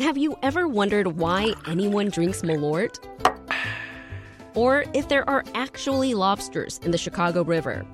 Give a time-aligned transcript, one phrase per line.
[0.00, 2.98] Have you ever wondered why anyone drinks Malort?
[4.54, 7.84] Or if there are actually lobsters in the Chicago River?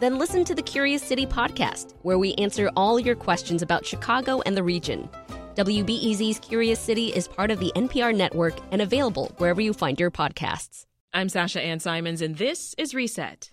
[0.00, 4.42] Then listen to the Curious City podcast, where we answer all your questions about Chicago
[4.46, 5.08] and the region.
[5.54, 10.10] WBEZ's Curious City is part of the NPR network and available wherever you find your
[10.10, 10.86] podcasts.
[11.12, 13.48] I'm Sasha Ann Simons, and this is Reset.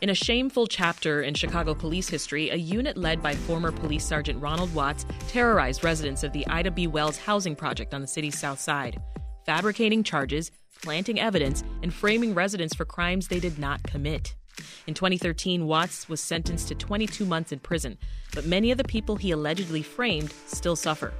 [0.00, 4.40] In a shameful chapter in Chicago police history, a unit led by former Police Sergeant
[4.40, 6.86] Ronald Watts terrorized residents of the Ida B.
[6.86, 9.02] Wells housing project on the city's south side,
[9.44, 14.36] fabricating charges, planting evidence, and framing residents for crimes they did not commit.
[14.86, 17.98] In 2013, Watts was sentenced to 22 months in prison,
[18.36, 21.12] but many of the people he allegedly framed still suffer.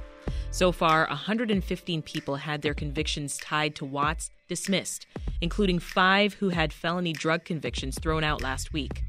[0.51, 5.07] So far, 115 people had their convictions tied to Watts dismissed,
[5.39, 9.03] including five who had felony drug convictions thrown out last week.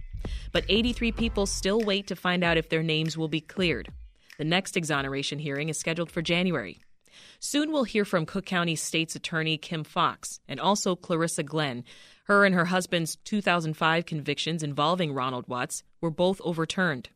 [0.53, 3.89] But 83 people still wait to find out if their names will be cleared.
[4.39, 6.79] The next exoneration hearing is scheduled for January.
[7.41, 11.85] Soon we'll hear from Cook County State's Attorney Kim Foxx and also Clarissa Glenn.
[12.25, 17.09] Her and her husband's 2005 convictions involving Ronald Watts were both overturned.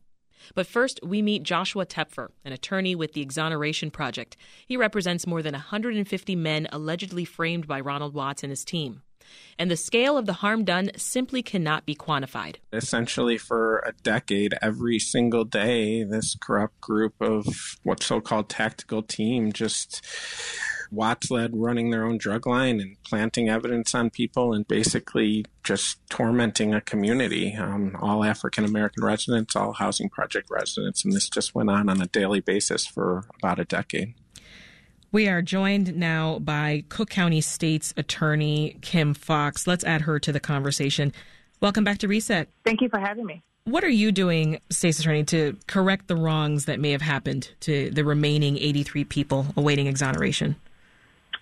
[0.53, 4.37] But first, we meet Joshua Tepfer, an attorney with the Exoneration Project.
[4.67, 9.01] He represents more than 150 men allegedly framed by Ronald Watts and his team.
[9.57, 12.57] And the scale of the harm done simply cannot be quantified.
[12.71, 19.01] Essentially, for a decade, every single day, this corrupt group of what's so called tactical
[19.01, 20.05] team just
[20.91, 25.97] Watts led running their own drug line and planting evidence on people and basically just
[26.09, 31.03] tormenting a community, um, all African American residents, all housing project residents.
[31.03, 34.13] And this just went on on a daily basis for about a decade.
[35.11, 39.65] We are joined now by Cook County State's Attorney Kim Foxx.
[39.65, 41.13] Let's add her to the conversation.
[41.61, 42.49] Welcome back to Reset.
[42.65, 43.41] Thank you for having me.
[43.63, 47.89] What are you doing, State's Attorney, to correct the wrongs that may have happened to
[47.89, 50.55] the remaining 83 people awaiting exoneration?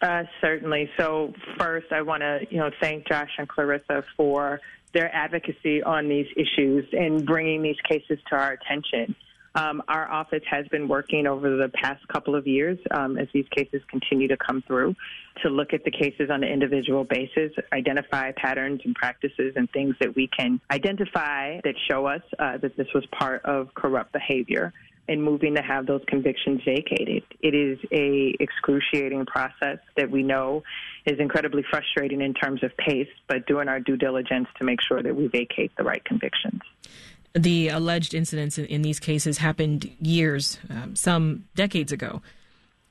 [0.04, 0.90] Uh, certainly.
[1.00, 4.60] So first, I want to you know thank Josh and Clarissa for
[4.94, 9.16] their advocacy on these issues and bringing these cases to our attention.
[9.56, 13.46] Um, our office has been working over the past couple of years um, as these
[13.56, 14.96] cases continue to come through
[15.42, 19.96] to look at the cases on an individual basis, identify patterns and practices and things
[20.02, 24.74] that we can identify that show us uh, that this was part of corrupt behavior
[25.08, 27.24] and moving to have those convictions vacated.
[27.42, 30.64] It is a excruciating process that we know
[31.06, 35.04] is incredibly frustrating in terms of pace, but doing our due diligence to make sure
[35.04, 36.62] that we vacate the right convictions.
[37.34, 42.22] The alleged incidents in, in these cases happened years, um, some decades ago.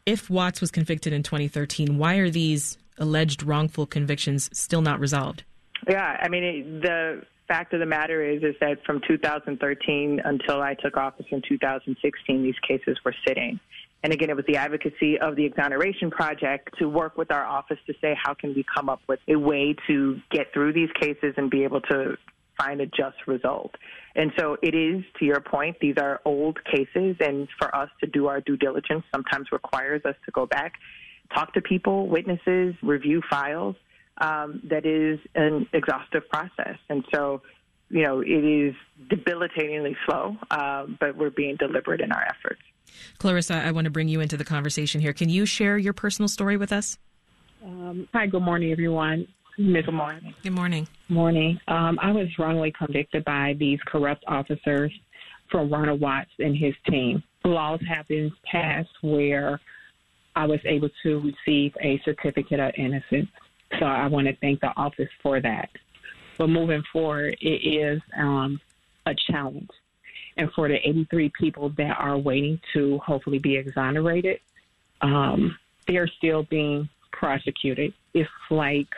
[0.05, 5.45] If Watts was convicted in 2013, why are these alleged wrongful convictions still not resolved?
[5.89, 10.63] Yeah, I mean, it, the fact of the matter is is that from 2013 until
[10.63, 13.61] I took office in 2016, these cases were sitting.
[14.05, 17.79] And again, it was the advocacy of the Exoneration Project to work with our office
[17.87, 21.35] to say how can we come up with a way to get through these cases
[21.37, 22.17] and be able to
[22.59, 23.75] find a just result.
[24.15, 28.07] And so it is, to your point, these are old cases, and for us to
[28.07, 30.75] do our due diligence sometimes requires us to go back,
[31.35, 33.77] talk to people, witnesses, review files
[34.19, 36.77] um, that is an exhaustive process.
[36.89, 37.43] And so,
[37.91, 38.75] you know, it is
[39.09, 42.61] debilitatingly slow, uh, but we're being deliberate in our efforts.
[43.19, 45.13] Clarissa, I want to bring you into the conversation here.
[45.13, 46.99] Can you share your personal story with us?
[47.65, 49.27] Um, hi, good morning, everyone.
[49.59, 49.85] Ms.
[49.85, 50.35] Good morning.
[50.43, 50.89] Good morning.
[51.09, 51.61] Morning.
[51.69, 54.93] Um, I was wrongly convicted by these corrupt officers
[55.51, 57.23] from Ronald Watts and his team.
[57.45, 59.61] Laws have been passed where
[60.35, 63.29] I was able to receive a certificate of innocence.
[63.79, 65.71] So I want to thank the office for that.
[66.39, 68.61] But moving forward, it is um,
[69.07, 69.71] a challenge.
[70.37, 74.41] And for the 83 people that are waiting to hopefully be exonerated,
[75.03, 77.93] um, they're still being prosecuted.
[78.15, 78.89] It's like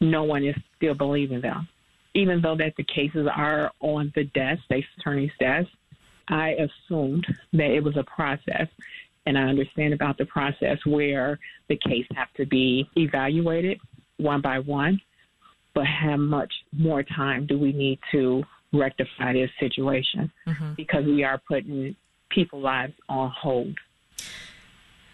[0.00, 1.68] no one is still believing them.
[2.14, 5.68] Even though that the cases are on the desk, the attorney's desk,
[6.28, 8.68] I assumed that it was a process.
[9.26, 13.80] And I understand about the process where the case have to be evaluated
[14.20, 15.00] one by one,
[15.74, 20.30] but how much more time do we need to rectify this situation?
[20.46, 20.74] Mm-hmm.
[20.74, 21.96] Because we are putting
[22.30, 23.76] people's lives on hold.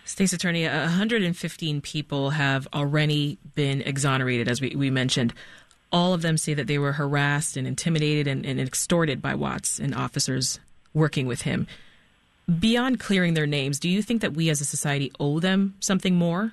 [0.04, 5.34] State's Attorney, 115 people have already been exonerated, as we, we mentioned.
[5.90, 9.78] All of them say that they were harassed and intimidated and, and extorted by Watts
[9.80, 10.60] and officers
[10.94, 11.66] working with him.
[12.60, 16.14] Beyond clearing their names, do you think that we as a society owe them something
[16.14, 16.52] more?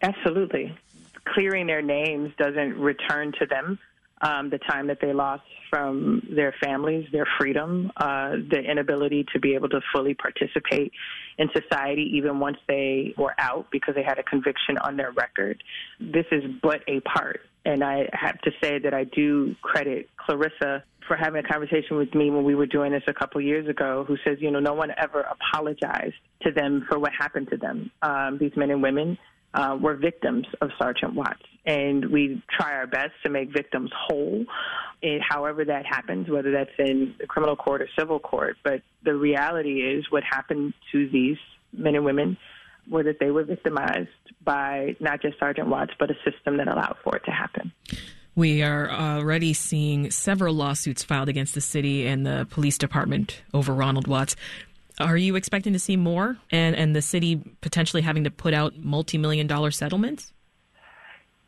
[0.00, 0.76] Absolutely
[1.24, 3.78] clearing their names doesn't return to them
[4.22, 9.40] um, the time that they lost from their families, their freedom, uh, the inability to
[9.40, 10.92] be able to fully participate
[11.38, 15.62] in society even once they were out because they had a conviction on their record.
[16.00, 17.40] This is but a part.
[17.64, 22.14] And I have to say that I do credit Clarissa for having a conversation with
[22.14, 24.74] me when we were doing this a couple years ago, who says, you know, no
[24.74, 27.90] one ever apologized to them for what happened to them.
[28.02, 29.18] Um, these men and women
[29.54, 31.42] uh, were victims of Sergeant Watts.
[31.64, 34.44] And we try our best to make victims whole,
[35.00, 38.56] in however that happens, whether that's in the criminal court or civil court.
[38.64, 41.36] But the reality is, what happened to these
[41.72, 42.36] men and women
[42.90, 44.08] were that they were victimized
[44.44, 47.72] by not just Sergeant Watts, but a system that allowed for it to happen.
[48.34, 53.74] We are already seeing several lawsuits filed against the city and the police department over
[53.74, 54.36] Ronald Watts.
[55.02, 58.76] Are you expecting to see more and, and the city potentially having to put out
[58.78, 60.32] multi million dollar settlements?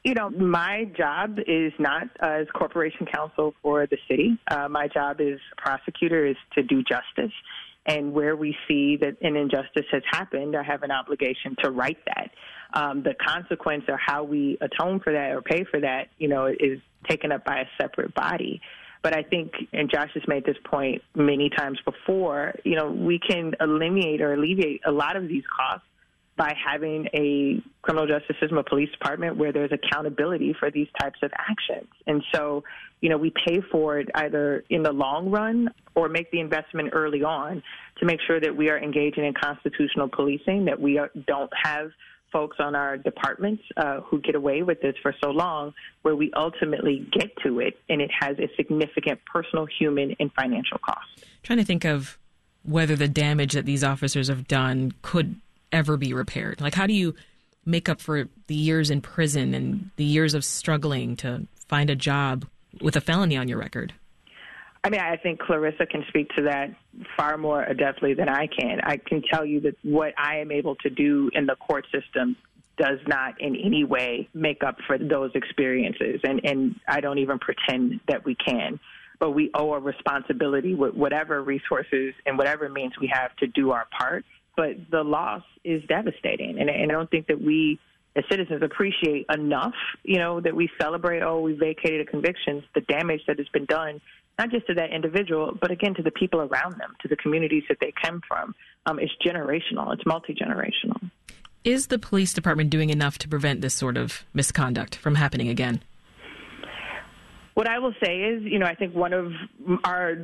[0.05, 4.39] You know, my job is not as corporation counsel for the city.
[4.51, 7.33] Uh, my job as prosecutor is to do justice.
[7.87, 11.99] And where we see that an injustice has happened, I have an obligation to right
[12.07, 12.31] that.
[12.75, 16.47] Um, the consequence or how we atone for that or pay for that, you know,
[16.47, 18.61] is taken up by a separate body.
[19.05, 23.19] But I think, and Josh has made this point many times before, you know, we
[23.21, 25.87] can eliminate or alleviate a lot of these costs
[26.39, 31.19] by having a criminal justice system, a police department where there's accountability for these types
[31.23, 31.87] of actions.
[32.07, 32.65] And so,
[33.03, 36.89] you know, we pay for it either in the long run or make the investment
[36.95, 37.63] early on
[37.99, 41.91] to make sure that we are engaging in constitutional policing, that we don't have
[42.35, 45.73] folks on our departments uh, who get away with this for so long,
[46.03, 50.79] where we ultimately get to it and it has a significant personal, human, and financial
[50.79, 51.25] cost.
[51.45, 52.19] trying to think of
[52.65, 55.41] whether the damage that these officers have done could
[55.71, 56.61] ever be repaired.
[56.61, 57.15] Like, how do you
[57.65, 61.97] make up for the years in prison and the years of struggling to find a
[61.97, 62.47] job
[62.81, 63.95] with a felony on your record?
[64.85, 66.69] I mean, I think Clarissa can speak to that
[67.17, 68.81] far more adeptly than I can.
[68.83, 72.37] I can tell you that what I am able to do in the court system
[72.77, 77.39] does not in any way make up for those experiences, and, and I don't even
[77.39, 78.79] pretend that we can.
[79.19, 83.71] But we owe a responsibility with whatever resources and whatever means we have to do
[83.71, 84.25] our part.
[84.55, 87.79] But the loss is devastating, and, and I don't think that we
[88.17, 92.81] as citizens appreciate enough, you know, that we celebrate, oh, we vacated a conviction, the
[92.83, 94.01] damage that has been done
[94.39, 97.65] not just to that individual, but again to the people around them, to the communities
[97.69, 98.55] that they come from.
[98.87, 99.93] Um, it's generational.
[99.93, 101.11] It's multi generational.
[101.65, 105.81] Is the police department doing enough to prevent this sort of misconduct from happening again?
[107.55, 109.33] What I will say is, you know, I think one of
[109.85, 110.17] our,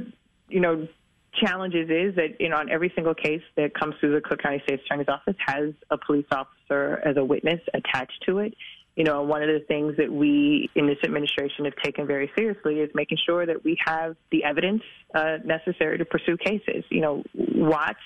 [0.48, 0.86] you know,
[1.32, 4.60] challenges is that, you know, on every single case that comes through the Cook County
[4.64, 8.54] State's Attorney's Office has a police officer as a witness attached to it
[8.96, 12.80] you know, one of the things that we in this administration have taken very seriously
[12.80, 14.82] is making sure that we have the evidence
[15.14, 16.84] uh, necessary to pursue cases.
[16.90, 18.00] You know, Watts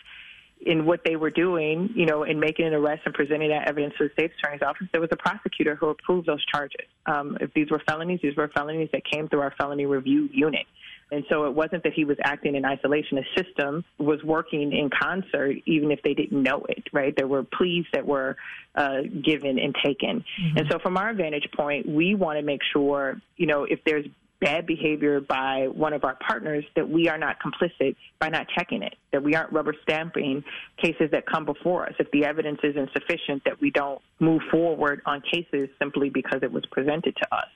[0.66, 3.94] in what they were doing, you know, in making an arrest and presenting that evidence
[3.98, 6.86] to the state's attorney's office, there was a prosecutor who approved those charges.
[7.06, 10.66] Um, if these were felonies, these were felonies that came through our felony review unit.
[11.12, 13.18] And so it wasn't that he was acting in isolation.
[13.18, 17.14] The system was working in concert, even if they didn't know it, right?
[17.16, 18.36] There were pleas that were
[18.74, 20.24] uh, given and taken.
[20.40, 20.58] Mm-hmm.
[20.58, 24.06] And so from our vantage point, we want to make sure, you know, if there's
[24.40, 28.82] bad behavior by one of our partners that we are not complicit by not checking
[28.82, 30.44] it, that we aren't rubber stamping
[30.82, 31.94] cases that come before us.
[31.98, 36.52] If the evidence is insufficient, that we don't move forward on cases simply because it
[36.52, 37.46] was presented to us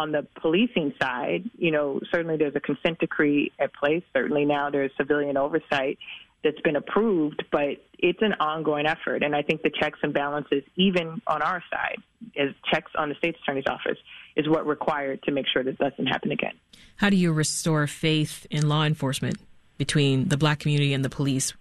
[0.00, 4.02] on the policing side, you know, certainly there's a consent decree at place.
[4.14, 5.98] Certainly now there's civilian oversight
[6.42, 9.22] that's been approved, but it's an ongoing effort.
[9.22, 11.98] And I think the checks and balances, even on our side,
[12.38, 13.98] as checks on the state's attorney's office,
[14.36, 16.54] is what required to make sure that doesn't happen again.
[16.96, 19.36] How do you restore faith in law enforcement
[19.76, 21.52] between the black community and the police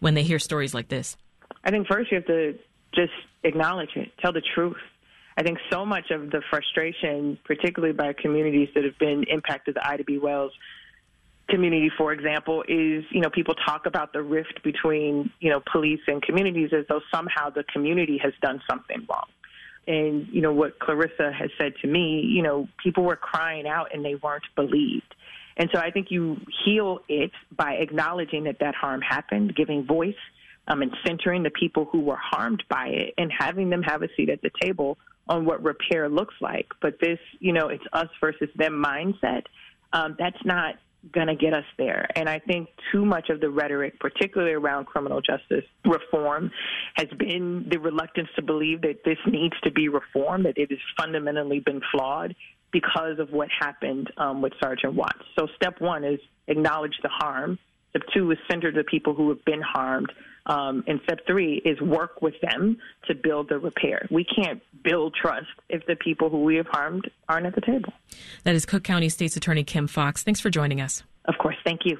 [0.00, 1.16] when they hear stories like this?
[1.62, 2.58] I think first you have to
[2.92, 3.12] just
[3.44, 4.76] acknowledge it, tell the truth.
[5.36, 9.86] I think so much of the frustration, particularly by communities that have been impacted, the
[9.86, 10.18] Ida B.
[10.18, 10.52] Wells
[11.48, 16.00] community, for example, is, you know, people talk about the rift between, you know, police
[16.06, 19.26] and communities as though somehow the community has done something wrong.
[19.86, 23.94] And, you know, what Clarissa has said to me, you know, people were crying out
[23.94, 25.14] and they weren't believed.
[25.56, 30.14] And so I think you heal it by acknowledging that that harm happened, giving voice
[30.66, 34.08] um, and centering the people who were harmed by it and having them have a
[34.16, 34.96] seat at the table
[35.28, 36.68] on what repair looks like.
[36.80, 39.42] But this, you know, it's us versus them mindset.
[39.92, 40.74] Um, that's not
[41.12, 42.08] going to get us there.
[42.16, 46.50] And I think too much of the rhetoric, particularly around criminal justice reform,
[46.96, 50.78] has been the reluctance to believe that this needs to be reformed, that it has
[50.96, 52.34] fundamentally been flawed
[52.72, 55.22] because of what happened um, with Sergeant Watts.
[55.38, 57.58] So step one is acknowledge the harm.
[57.90, 60.10] Step two is center the people who have been harmed.
[60.46, 64.06] Um, and step three is work with them to build the repair.
[64.10, 67.92] We can't build trust if the people who we have harmed aren't at the table.
[68.44, 70.22] That is Cook County State's Attorney Kim Foxx.
[70.22, 71.02] Thanks for joining us.
[71.24, 71.56] Of course.
[71.64, 71.98] Thank you.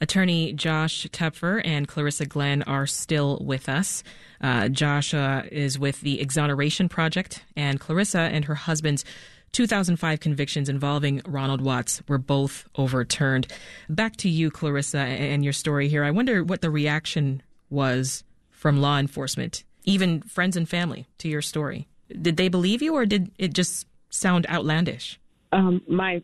[0.00, 4.02] Attorney Josh Tepfer and Clarissa Glenn are still with us.
[4.40, 9.04] Uh, Josh uh, is with the Exoneration Project, and Clarissa and her husband's
[9.52, 13.46] 2005 convictions involving Ronald Watts were both overturned.
[13.88, 16.02] Back to you, Clarissa, and your story here.
[16.02, 17.42] I wonder what the reaction
[17.72, 21.88] was from law enforcement, even friends and family, to your story.
[22.08, 25.18] Did they believe you, or did it just sound outlandish?
[25.52, 26.22] Um, my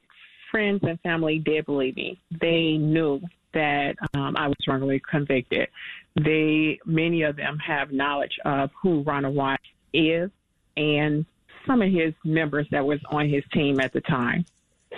[0.50, 2.21] friends and family did believe me.
[2.40, 3.21] They knew
[3.55, 5.69] that um, I was wrongly convicted.
[6.17, 10.31] They, many of them, have knowledge of who Ronald Watts is
[10.76, 11.25] and
[11.67, 14.45] some of his members that was on his team at the time.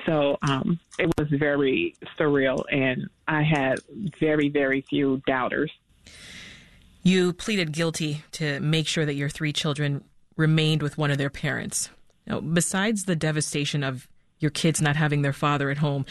[0.06, 3.80] So um, it was very surreal, and I had
[4.18, 5.70] very, very few doubters.
[7.02, 10.04] You pleaded guilty to make sure that your three children
[10.36, 11.90] remained with one of their parents.
[12.26, 14.06] Now, besides the devastation of
[14.38, 16.04] your kids not having their father at home,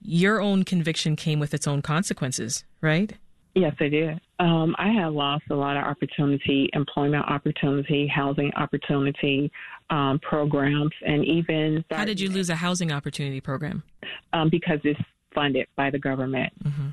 [0.00, 3.12] your own conviction came with its own consequences, right?
[3.54, 4.20] Yes, I did.
[4.38, 9.50] Um, I had lost a lot of opportunity, employment opportunity, housing opportunity,
[9.90, 11.84] um, programs, and even.
[11.90, 13.82] How did you lose a housing opportunity program?
[14.32, 15.00] Um, because it's
[15.34, 16.52] funded by the government.
[16.62, 16.88] Mm-hmm.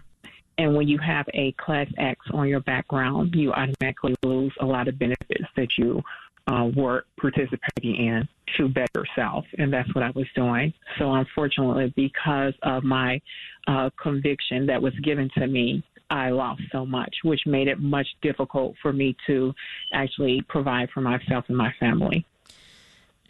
[0.57, 4.87] And when you have a Class X on your background, you automatically lose a lot
[4.87, 6.01] of benefits that you
[6.47, 9.45] uh, work participating in to better yourself.
[9.57, 10.73] And that's what I was doing.
[10.97, 13.21] So, unfortunately, because of my
[13.67, 18.07] uh, conviction that was given to me, I lost so much, which made it much
[18.21, 19.53] difficult for me to
[19.93, 22.25] actually provide for myself and my family.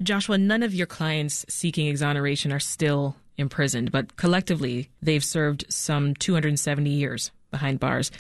[0.03, 6.13] Joshua, none of your clients seeking exoneration are still imprisoned, but collectively they've served some
[6.15, 8.12] 270 years behind bars.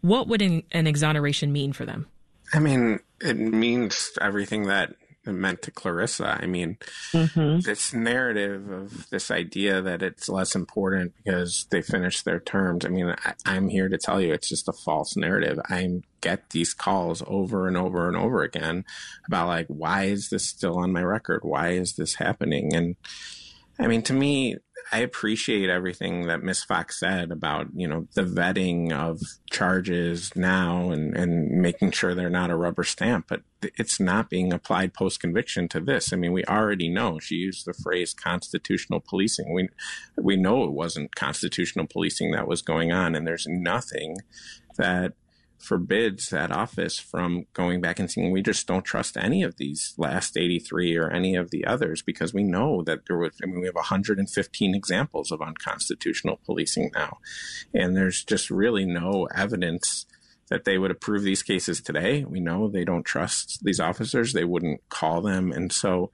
[0.00, 2.06] What would an, an exoneration mean for them?
[2.52, 4.94] I mean, it means everything that
[5.28, 6.38] it meant to Clarissa.
[6.40, 6.78] I mean,
[7.12, 7.60] mm-hmm.
[7.60, 12.84] this narrative of this idea that it's less important because they finished their terms.
[12.84, 15.58] I mean, I, am here to tell you it's just a false narrative.
[15.68, 18.84] I get these calls over and over and over again
[19.26, 21.40] about like, why is this still on my record?
[21.42, 22.74] Why is this happening?
[22.74, 22.96] And
[23.78, 24.56] I mean, to me,
[24.90, 29.20] I appreciate everything that Miss Foxx said about, you know, the vetting of
[29.50, 34.52] charges now and, and making sure they're not a rubber stamp, but it's not being
[34.52, 36.12] applied post conviction to this.
[36.12, 39.52] I mean, we already know she used the phrase constitutional policing.
[39.52, 39.68] We,
[40.16, 44.16] we know it wasn't constitutional policing that was going on, and there's nothing
[44.78, 45.12] that
[45.58, 49.94] forbids that office from going back and saying we just don't trust any of these
[49.98, 53.60] last 83 or any of the others because we know that there was i mean
[53.60, 57.18] we have 115 examples of unconstitutional policing now.
[57.74, 60.06] And there's just really no evidence
[60.48, 62.24] that they would approve these cases today.
[62.24, 64.32] We know they don't trust these officers.
[64.32, 65.52] They wouldn't call them.
[65.52, 66.10] And so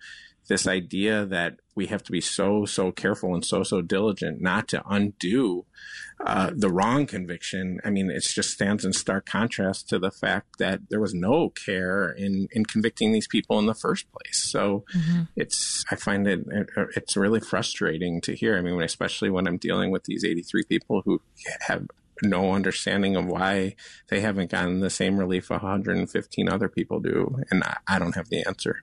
[0.49, 4.69] this idea that we have to be so so careful and so so diligent not
[4.69, 5.65] to undo
[6.25, 7.81] uh, the wrong conviction.
[7.85, 11.51] I mean, it just stands in stark contrast to the fact that there was no
[11.51, 14.39] care in in convicting these people in the first place.
[14.39, 15.23] So mm-hmm.
[15.37, 16.41] it's I find it
[16.97, 18.57] it's really frustrating to hear.
[18.57, 21.21] I mean, especially when I'm dealing with these 83 people who
[21.63, 21.87] have
[22.23, 23.75] no understanding of why
[24.09, 28.29] they haven't gotten the same relief 115 other people do, and I, I don't have
[28.29, 28.83] the answer.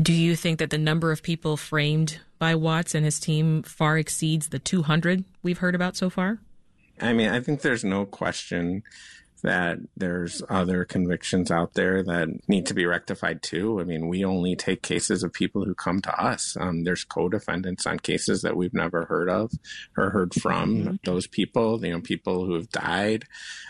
[0.00, 3.98] Do you think that the number of people framed by Watts and his team far
[3.98, 6.38] exceeds the 200 we've heard about so far?
[7.00, 8.82] I mean, I think there's no question
[9.42, 13.80] that there's other convictions out there that need to be rectified too.
[13.80, 16.56] I mean, we only take cases of people who come to us.
[16.58, 19.52] Um, there's co-defendants on cases that we've never heard of
[19.96, 20.94] or heard from mm-hmm.
[21.04, 23.24] those people, you know, people who have died.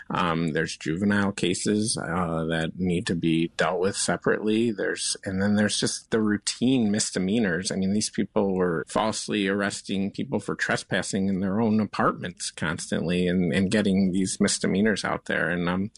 [0.09, 4.71] Um, there's juvenile cases uh, that need to be dealt with separately.
[4.71, 7.71] There's, and then there's just the routine misdemeanors.
[7.71, 13.27] I mean, these people were falsely arresting people for trespassing in their own apartments constantly
[13.27, 15.49] and, and getting these misdemeanors out there.
[15.49, 15.91] And and um,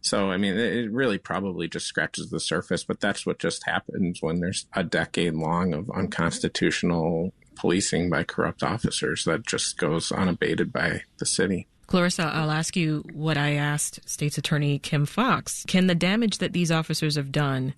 [0.00, 4.22] so I mean, it really probably just scratches the surface, but that's what just happens
[4.22, 10.72] when there's a decade long of unconstitutional policing by corrupt officers that just goes unabated
[10.72, 11.66] by the city.
[11.86, 15.64] Clarissa, I'll ask you what I asked State's Attorney Kim Foxx.
[15.66, 17.74] Can the damage that these officers have done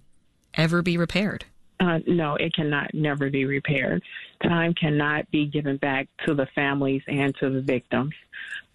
[0.54, 1.44] ever be repaired?
[1.80, 4.02] Uh, no, it cannot never be repaired.
[4.42, 8.14] Time cannot be given back to the families and to the victims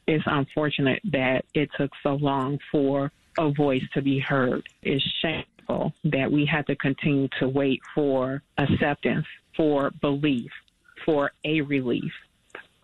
[0.08, 4.68] it's unfortunate that it took so long for a voice to be heard.
[4.82, 10.52] It's shameful that we had to continue to wait for acceptance for belief,
[11.06, 12.12] for a relief.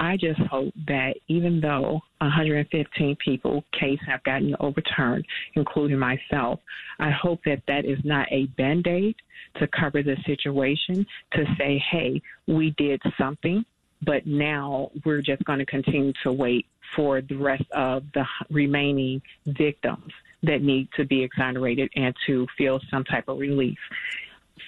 [0.01, 6.61] I just hope that even though 115 people case have gotten overturned, including myself,
[6.99, 9.15] I hope that that is not a band-aid
[9.57, 13.65] to cover the situation to say, hey, we did something,
[14.01, 16.65] but now we're just going to continue to wait
[16.95, 20.11] for the rest of the remaining victims
[20.43, 23.77] that need to be exonerated and to feel some type of relief.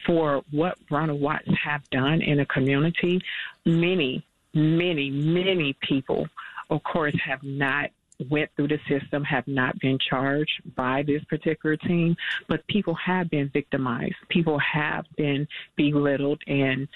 [0.05, 3.21] For what Ronald Watts have done in a community,
[3.65, 6.27] many, many, many people,
[6.69, 7.91] of course, have not
[8.29, 12.15] went through the system, have not been charged by this particular team,
[12.47, 14.15] but people have been victimized.
[14.29, 16.87] People have been belittled and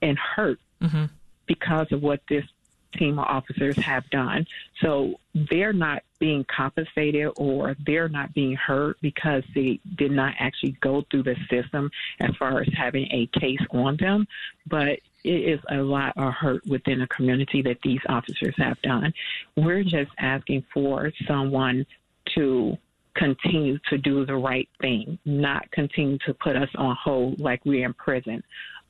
[0.00, 1.04] and hurt mm-hmm.
[1.46, 2.44] because of what this
[2.92, 4.46] team of officers have done.
[4.80, 10.76] So they're not being compensated or they're not being hurt because they did not actually
[10.80, 14.26] go through the system as far as having a case on them.
[14.66, 19.12] But it is a lot of hurt within the community that these officers have done.
[19.56, 21.86] We're just asking for someone
[22.34, 22.76] to
[23.14, 27.86] continue to do the right thing, not continue to put us on hold like we're
[27.86, 28.42] in prison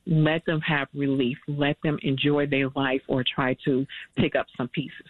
[0.05, 4.67] let them have relief, let them enjoy their life or try to pick up some
[4.69, 5.07] pieces.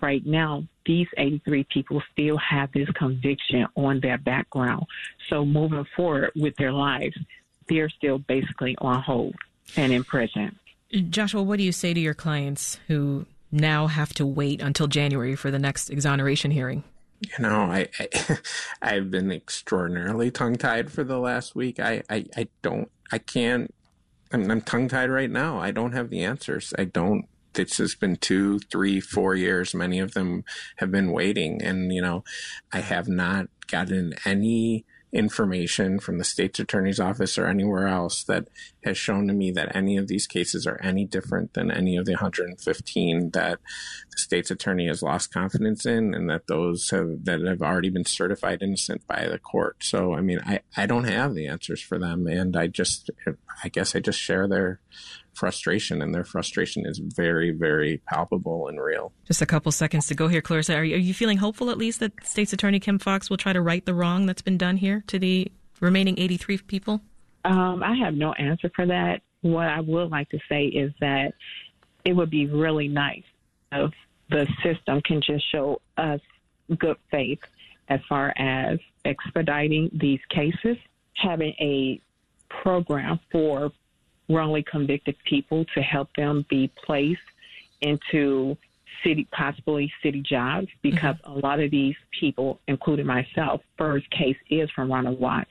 [0.00, 4.84] Right now, these 83 people still have this conviction on their background.
[5.28, 7.16] So moving forward with their lives,
[7.68, 9.34] they're still basically on hold
[9.76, 10.58] and in prison.
[11.08, 15.36] Joshua, what do you say to your clients who now have to wait until January
[15.36, 16.84] for the next exoneration hearing?
[17.20, 17.88] You know, I,
[18.82, 21.80] I have been extraordinarily tongue tied for the last week.
[21.80, 23.72] I, I, I don't I can't
[24.34, 25.60] I'm, I'm tongue tied right now.
[25.60, 26.74] I don't have the answers.
[26.76, 27.26] I don't.
[27.52, 29.74] This has been two, three, four years.
[29.74, 30.44] Many of them
[30.78, 32.24] have been waiting, and you know,
[32.72, 38.48] I have not gotten any information from the state's attorney's office or anywhere else that
[38.84, 42.04] has shown to me that any of these cases are any different than any of
[42.04, 43.58] the 115 that
[44.10, 48.04] the state's attorney has lost confidence in and that those have that have already been
[48.04, 49.76] certified innocent by the court.
[49.80, 53.10] So I mean I, I don't have the answers for them and I just
[53.62, 54.80] I guess I just share their
[55.34, 59.12] frustration, and their frustration is very, very palpable and real.
[59.26, 60.76] Just a couple seconds to go here, Clarissa.
[60.76, 63.52] Are you, are you feeling hopeful at least that State's Attorney Kim Foxx will try
[63.52, 67.02] to right the wrong that's been done here to the remaining 83 people?
[67.44, 69.20] Um, I have no answer for that.
[69.42, 71.34] What I would like to say is that
[72.04, 73.24] it would be really nice
[73.72, 73.92] if
[74.30, 76.20] the system can just show us
[76.78, 77.40] good faith
[77.88, 80.76] as far as expediting these cases,
[81.14, 82.00] having a
[82.48, 83.70] program for
[84.28, 87.20] wrongly convicted people to help them be placed
[87.82, 88.56] into
[89.02, 91.32] city, possibly city jobs, because mm-hmm.
[91.32, 95.50] a lot of these people, including myself, first case is from Ronald Watts.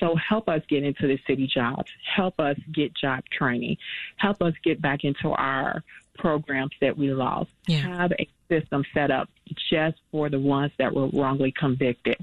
[0.00, 1.90] So help us get into the city jobs.
[2.04, 3.76] Help us get job training.
[4.16, 5.82] Help us get back into our
[6.18, 7.50] programs that we lost.
[7.66, 7.78] Yeah.
[7.78, 9.28] Have a system set up
[9.70, 12.16] just for the ones that were wrongly convicted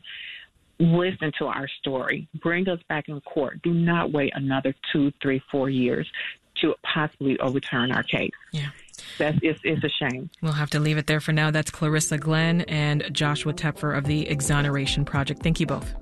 [0.81, 2.27] listen to our story.
[2.41, 3.61] Bring us back in court.
[3.61, 6.11] Do not wait another two, three, four years
[6.55, 8.31] to possibly overturn our case.
[8.51, 8.69] Yeah.
[9.17, 10.29] That's, it's, it's a shame.
[10.41, 11.51] We'll have to leave it there for now.
[11.51, 15.43] That's Clarissa Glenn and Joshua Tepfer of the Exoneration Project.
[15.43, 15.93] Thank you both.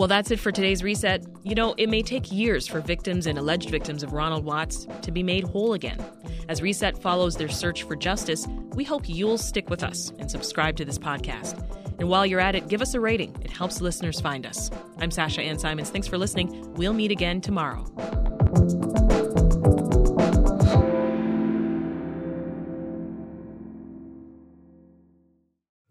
[0.00, 1.26] Well, that's it for today's reset.
[1.42, 5.12] You know, it may take years for victims and alleged victims of Ronald Watts to
[5.12, 6.02] be made whole again.
[6.48, 10.76] As Reset follows their search for justice, we hope you'll stick with us and subscribe
[10.76, 11.62] to this podcast.
[11.98, 13.36] And while you're at it, give us a rating.
[13.42, 14.70] It helps listeners find us.
[15.00, 15.90] I'm Sasha Ann Simons.
[15.90, 16.72] Thanks for listening.
[16.76, 17.84] We'll meet again tomorrow.